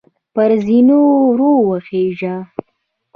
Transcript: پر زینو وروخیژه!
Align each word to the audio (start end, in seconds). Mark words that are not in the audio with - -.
پر 0.33 0.51
زینو 0.65 0.99
وروخیژه! 1.29 2.35